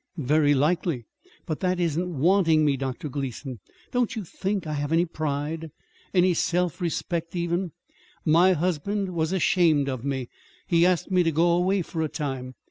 [0.17, 1.05] "Very likely;
[1.45, 2.75] but that isn't wanting me.
[2.75, 3.07] Dr.
[3.07, 3.59] Gleason,
[3.91, 5.69] don't you think I have any pride,
[6.11, 7.71] any self respect, even?
[8.25, 10.27] My husband was ashamed of me.
[10.65, 12.55] He asked me to go away for a time.